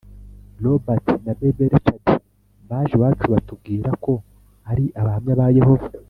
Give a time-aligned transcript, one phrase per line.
[0.63, 2.13] Robert na baby richards
[2.69, 4.13] baje iwacu batubwira ko
[4.71, 5.87] ari abahamya ba yehova